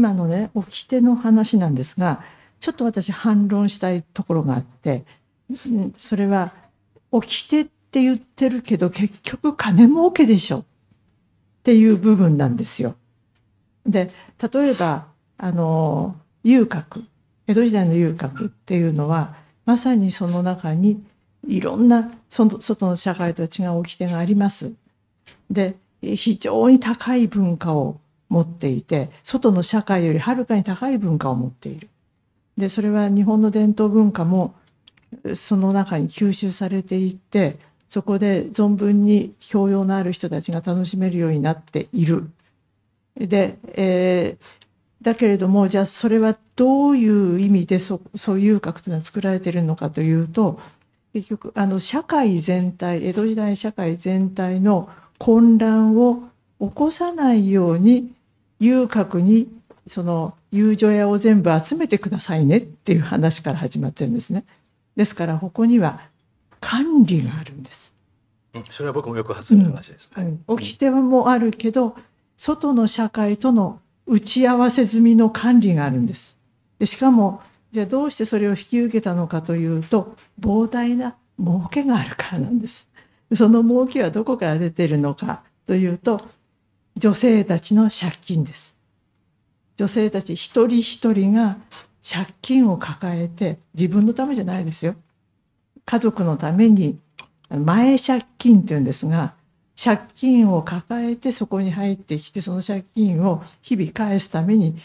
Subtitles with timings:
[0.00, 2.22] 今のね掟の話なんですが
[2.58, 5.04] ちょっと私反論したいところがあって
[5.98, 6.54] それは
[7.12, 10.64] 掟って言ってるけど結局金儲けでしょっ
[11.64, 12.94] ていう部分なんですよ。
[13.84, 14.10] で
[14.52, 17.04] 例えばあの遊郭
[17.46, 21.04] 江戸時代の遊郭っていうのはまさにその中に
[21.46, 24.72] いろんな外の社会とは違う掟があります。
[25.50, 27.99] で非常に高い文化を
[28.30, 31.88] 持っていて外の社会よりはるかに高い文化を持っている。
[32.56, 34.54] でそれは日本の伝統文化も
[35.34, 37.58] その中に吸収されていって
[37.88, 42.30] そこで存分に教養のある人たちが楽しめるようになっている。
[43.16, 50.60] で、えー、だけれどもじゃあそれはどういう意味でそそういう格というのは作られてるのかというと
[51.12, 56.22] 結局あの社会全体江戸時代社会全体の混乱を
[56.60, 58.12] 起こさないように
[58.60, 59.48] 遊郭に
[59.86, 64.44] その遊女屋を全部集めてくださいねっていう話から始まってるんですね。
[64.96, 66.00] ですからここには
[66.60, 67.94] 管理があるんです。
[68.68, 70.38] それは僕もよく発する話です、ね。
[70.48, 71.96] うん、起きてもあるけど
[72.36, 76.36] 外の社会との打ち合わせ済みの管理があるんです。
[76.78, 82.88] でしかもじゃあどうしてそれを引き受けたのかというと膨大な儲けがあるからなんです。
[83.34, 86.22] その儲けはどこから出ているのかというと
[87.00, 88.76] 女性たちの借金です。
[89.78, 91.56] 女性たち一人一人が
[92.06, 94.94] 借金を抱えて自分のためじゃないですよ。
[95.86, 96.98] 家族のために
[97.48, 99.32] 前借金っていうんですが
[99.82, 104.76] 借金を抱えてそこに入ってきてその借金を日々返すために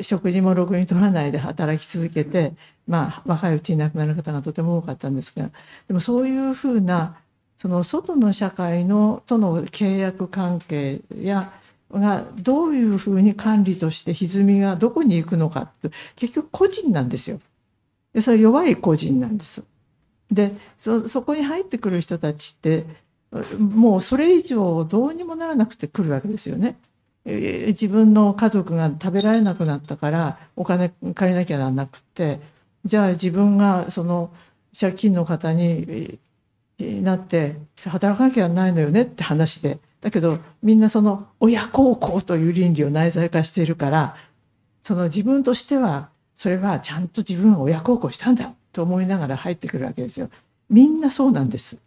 [0.00, 2.54] 食事もろくに取らないで働き続けて
[2.86, 5.50] まあ若いうちに亡くなる方がとても多かったんですが
[5.88, 7.16] でもそういうふうな
[7.58, 11.52] その外の社会のとの契約関係や
[11.90, 17.40] がどういうふうに管理として歪みがどこに行くのかって結局個人なんですよ。
[18.14, 19.62] でそれ弱い個人なんです。
[20.30, 22.84] でそそこに入ってくる人たちって
[23.58, 26.78] もうそれ以上どうにもならなくて来るわけですよね。
[27.24, 32.40] 自分の家族が食べられなくなったからお金借りなきゃならなくて
[32.84, 34.30] じゃあ自分がその
[34.78, 36.18] 借金の方に
[36.78, 44.16] なって働かなきゃないのよねって話でだけどみんなその親孝行という倫理を内在化しているから
[44.82, 50.30] その自分としてはそれはちゃんと自分は親孝行したんだと思いながら入ってくるわけですよ。
[50.70, 51.78] みんなそうなんです。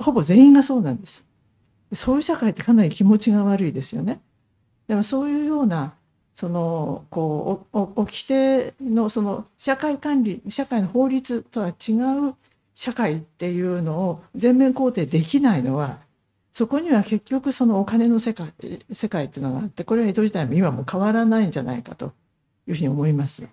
[0.00, 1.24] ほぼ全員がそうなんです。
[1.94, 4.20] そういう社会ってかなり気持ちが悪いですよね。
[4.86, 5.94] でもそういうような
[6.34, 11.92] そのこう掟のその社会管理社会の法律とは違
[12.28, 12.34] う
[12.78, 15.98] 社会っていうのを全面肯定できないのは
[16.52, 18.52] そこには結局そのお金の世界
[18.92, 22.12] 世界っていうのがあってこれは江戸時代も今も変わらないんじゃないかと
[22.68, 23.48] いうふうに思います。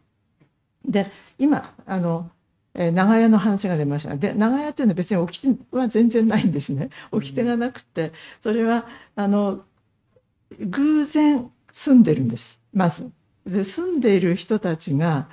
[0.88, 1.08] で
[1.40, 2.30] 今あの
[2.76, 8.12] え長屋の話が出ましたで長屋っていうのは別に掟は全然ないんですね掟がなくて
[8.44, 8.86] それは
[9.16, 9.64] あの
[10.60, 13.10] 偶然住んでるんですまず。
[13.48, 15.28] で住んでいる人たちが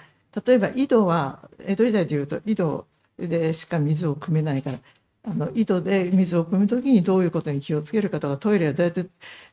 [0.46, 2.86] 例えば井戸は江戸時代でいうと井戸
[3.28, 4.78] でしか水を汲めないから
[5.24, 9.08] あの井戸で水を汲む時にどういうことに気をつけるかとかトイレはどうやって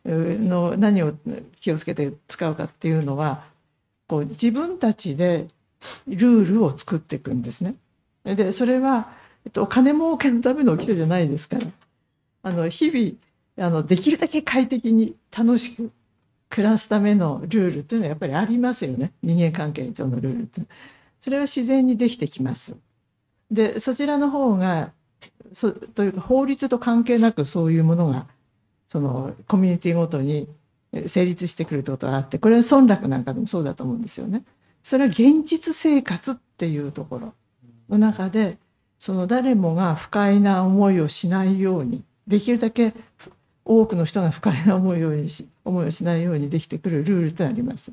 [0.06, 1.13] の何を
[1.59, 3.44] 気をつけて使うかっていうのは
[4.07, 5.47] こう自分たちで
[6.07, 7.75] ルールを作っていくんですね。
[8.24, 9.12] でそれは、
[9.46, 11.68] えっと、金儲けのための掟じゃないですから
[12.44, 15.91] あの日々あのできるだけ快適に楽しく
[16.50, 20.62] 暮らすためのルールっていうのはやっぱりありますよね人間関係上のルールって
[21.22, 22.75] それは自然にできてきます。
[23.52, 24.92] でそちらの方が
[25.54, 28.28] そというか法律と関係なくそういうものが
[28.88, 30.48] そのコミュニティごとに
[31.08, 34.44] 成立してくるってことがあってこれは村落なんかでもそうだと思うんですよね。
[34.84, 37.34] それは現実生活っていうところ
[37.90, 38.57] の中で
[39.00, 42.94] その誰もが不快な思いをしないようにできるだけ
[43.66, 47.92] 多くの人が不快な思いをし思いをしないようにできてくるルールってあります。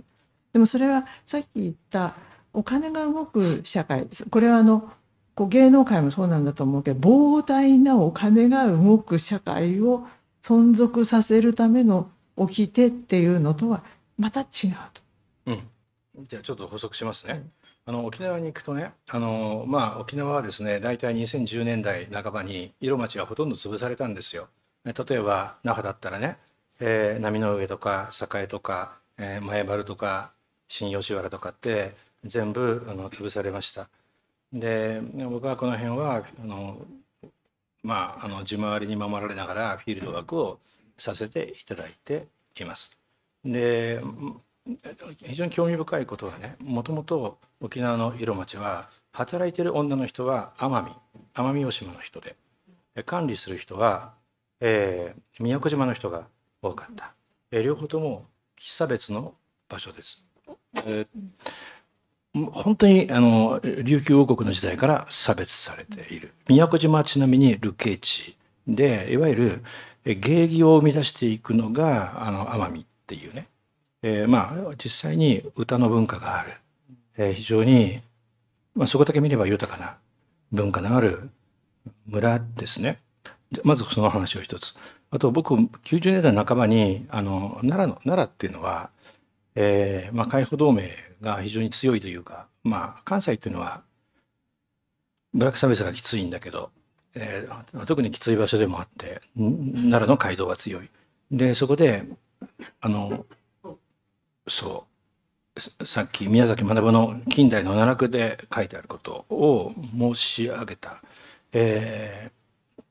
[0.53, 2.15] でもそれはさっき言った
[2.55, 4.91] お金が動く社会これはあの
[5.37, 10.07] こう芸能界もそうなんだと思うけど膨大なお金が動く社会を
[10.43, 13.85] 存続させるための掟っていうのとは
[14.19, 14.47] また違う
[14.95, 15.03] と。
[15.47, 15.63] うん、
[16.23, 17.45] じゃあちょっと補足しますね。
[17.85, 24.49] あの沖縄に行くとねあの、まあ、沖縄はですね大体2010年代半ばに色町がほとんど潰されたんですよ。
[24.85, 26.39] 例えば那覇だったらね、
[26.81, 30.33] えー、波の上とか栄とか、えー、前原とか
[30.69, 31.95] 新吉原とかって
[32.25, 33.89] 全部あの潰されました。
[34.61, 36.79] で僕はこの辺はあの
[37.83, 40.59] まああの地回りに守られながらフィールドワークを
[40.97, 42.27] させていただいて
[42.59, 42.97] います。
[43.45, 44.01] で
[45.25, 50.93] 非常に興味深いことはねもともと沖縄の色町は働いてる女の人は奄美
[51.35, 52.35] 奄美大島の人で
[53.05, 54.15] 管理する人は、
[54.61, 56.27] えー、宮古島の人が
[56.63, 57.15] 多かった、
[57.53, 58.27] えー、両方とも
[58.57, 59.35] 被差別の
[59.69, 60.27] 場所です、
[60.87, 61.07] えー、
[62.53, 68.37] 本当にあの琉球王国の時代から差別されている宮古島はちなみに流刑地
[68.67, 69.65] でいわゆる
[70.05, 73.49] 芸妓を生み出していくのがあの奄美っていうね、
[74.03, 76.53] えー、まあ実際に歌の文化がある、
[77.17, 78.01] えー、非常に、
[78.75, 79.97] まあ、そこだけ見れば豊かな
[80.53, 81.31] 文化のある
[82.07, 82.99] 村ですね。
[83.63, 84.75] まずその話を一つ。
[85.11, 88.91] あと僕90年代半ばにあの奈良の奈良っていうのは、
[89.57, 90.91] えーまあ、海保同盟
[91.23, 93.83] が非常に強いというか、まあ、関西っていうのは
[95.33, 96.71] ブラック差別がきついんだけど、
[97.15, 100.91] えー、特にきつい場所でもあって奈良の街道は強い。
[101.31, 102.05] でそこで
[102.81, 103.27] あの
[104.47, 104.87] そ
[105.57, 111.03] うさっき宮崎学の近代の奈落で書いてあることを申し上げた、
[111.53, 112.31] え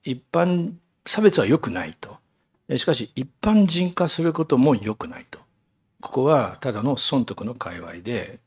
[0.03, 0.73] ー、一般
[1.06, 2.17] 差別は良くないと。
[2.77, 5.44] しかし一般人化することも良くないと。
[6.01, 8.39] ここはただの損得の界隈で、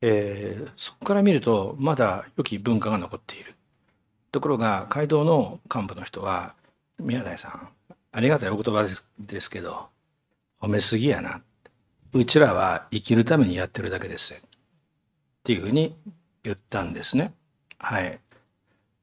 [0.00, 3.54] えー、そこから見るとまだ良き文化が残っている
[4.30, 6.54] ところが街道の幹部の人は
[6.98, 7.68] 宮台さん
[8.12, 8.86] ありがたいお言葉
[9.18, 9.88] ですけど
[10.60, 11.40] 褒めすぎやな
[12.12, 14.38] うちらは生きるためにやってるだけですっ
[15.44, 15.94] ていうふうに
[16.42, 17.32] 言ったんですね。
[17.78, 18.18] はい。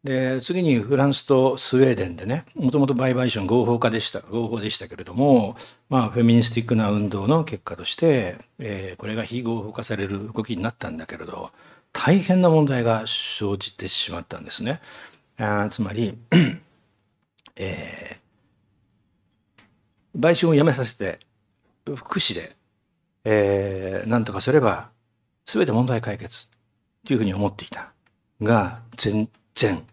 [0.05, 5.57] で次にフランスとスウェーデンでねもともと売買春合法化でした合法でしたけれども
[5.89, 11.51] まあフェミニスティックな運動の結果として、えー、これが非合法化される動きになったんだけれど
[11.91, 14.81] 大変な問題が生じてしまったんですね。
[15.37, 16.17] あつまり、
[17.55, 19.63] えー、
[20.13, 21.19] 売春をやめさせて
[21.95, 22.55] 福祉で
[23.25, 24.89] えー、なんとかすれば
[25.45, 26.47] 全て問題解決
[27.05, 27.91] というふうに思っていた
[28.41, 29.83] が全然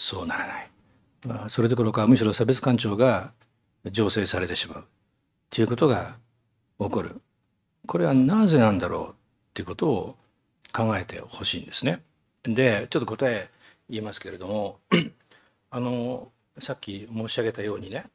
[0.00, 0.70] そうならない、
[1.26, 3.32] まあ、それどころかむしろ差別感情が
[3.84, 4.84] 醸成されてしまう
[5.50, 6.16] ということが
[6.78, 7.20] 起こる。
[7.86, 9.14] これはなぜなんだろうっ
[9.52, 10.16] ていうことを
[10.72, 12.00] 考えてほしいんですね。
[12.44, 13.50] でちょっと答え
[13.90, 14.78] 言いますけれども
[15.70, 18.06] あのさっき申し上げたようにね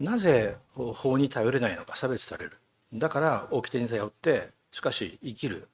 [0.00, 2.56] なぜ法に頼れないのか差別される。
[2.92, 5.68] だから掟に頼ってしかし生きる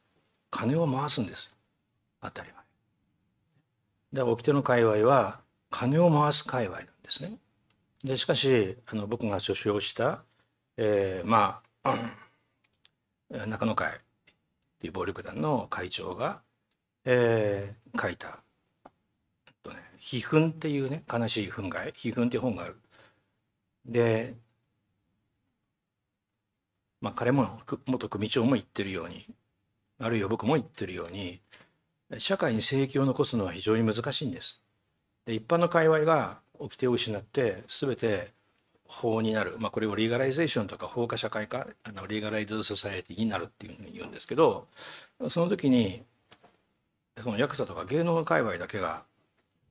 [0.51, 1.51] 金を回すんです。
[2.21, 2.63] 当たり前。
[4.13, 5.43] で掟の界隈は
[5.75, 7.37] 金を回す界隈なんですね
[8.05, 10.23] でしかしあの僕が所掌した、
[10.77, 11.99] えー、まあ、
[13.33, 13.93] うん、中野会っ
[14.81, 16.43] ていう暴力団の会長が、
[17.05, 18.39] えー、書いた
[19.65, 22.77] とね「悲憤」っていうね悲しい憤慨「悲憤」っていう本がある
[23.85, 24.35] で
[27.01, 29.27] まあ、彼も元組長も言ってるように
[30.01, 31.43] あるいは僕も言ってるように
[32.17, 34.64] 社会に聖域を残すのは非常に難しいんです。
[35.27, 38.33] で一般の界隈が掟を失って全て
[38.87, 44.67] 法になる、まあ、これを legalization とか法化社会化あの legalized society になるっていうふうに言うんですけど
[45.29, 46.03] その時に
[47.23, 49.05] そのヤクザとか芸能界隈だけが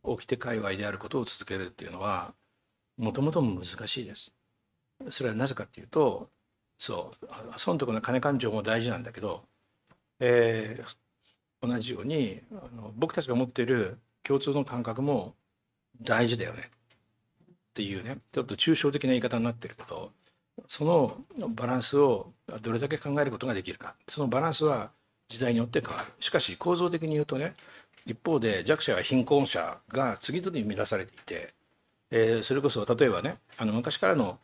[0.03, 2.33] 掟界隈であることを続けるっていうのは
[2.97, 4.33] もともと難しいです。
[5.09, 6.29] それはなぜかっていうと
[6.77, 9.43] そう損得の金勘定も大事なんだけど、
[10.19, 15.33] えー、同じようにあの僕たちが持っている共通の感覚も
[16.03, 16.69] 大事だよね。
[17.51, 18.17] っていうね。
[18.31, 20.11] ちょっと抽象的な言い方になってるけど
[20.67, 21.17] その
[21.49, 22.31] バランスを
[22.61, 23.95] どれだけ考えることができるか。
[24.07, 24.91] そのバランスは
[25.27, 26.11] 時代によって変わる。
[26.19, 27.55] しかし構造的に言うとね
[28.05, 31.53] 一方で弱者や貧困者が次々に乱されていて、
[32.11, 34.37] えー、それこそ例えばねあの昔からの、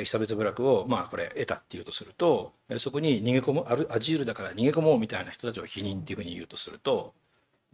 [0.00, 7.12] 被差別部落をまあこれ得たっていうとすると、そこに逃げ込むアジールだから逃げ込もうみたいな人たちを否認っていうふうに言うとすると、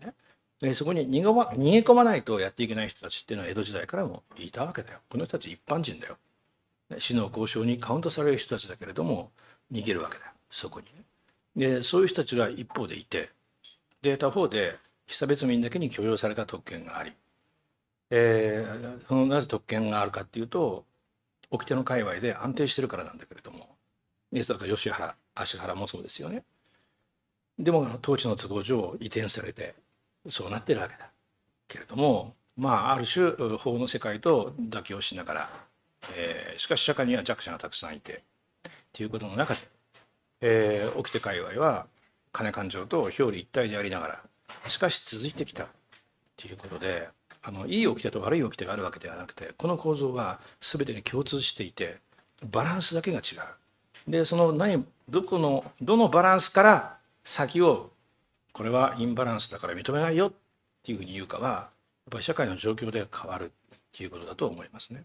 [0.01, 0.15] ね、
[0.61, 4.99] でそこに逃げ逃げ込まないとやっていけない人たちっていうのは江戸時代からもいたわけだよ。
[5.09, 6.17] この人たち一般人だよ。
[6.99, 9.31] 死の交渉にカウントされる人たちだけれども
[9.73, 11.03] 逃げるわけだよそこに、ね。
[11.77, 13.31] でそういう人たちが一方でいて
[14.03, 17.13] で他方で被差別民だけに許容された特権があり、
[18.11, 20.85] えー、そのなぜ特権があるかっていうと
[21.51, 23.69] 掟の界隈で安定してるからなんだけれども
[24.33, 26.45] イエスだと吉原芦原もそうですよね
[27.59, 29.75] でも統治の都合上移転されて
[30.29, 31.11] そうなってるわけだ
[31.67, 35.51] けれどもまあある種法の世界と妥協しながら、
[36.17, 38.23] えー、しかし社会には弱者がたくさんいて
[38.69, 39.61] っていうことの中で、
[40.41, 41.87] えー、掟界隈は
[42.33, 44.23] 金勘定と表裏一体でありながら
[44.69, 45.67] しかし続いてきたっ
[46.37, 47.09] ていうことで
[47.43, 51.99] あのいい掟と悪い掟があるわけではなくてこの構造は全てに共通していて
[52.45, 53.37] バランスだけが違
[54.07, 54.11] う。
[54.11, 57.91] でその何どこのどのバランスから先を
[58.53, 60.33] これはインバランスだから認めないよっ
[60.83, 61.71] ていうふうに言うかはやっ
[62.11, 65.05] ぱり社会の状況で変わるっていうことだと思いますね。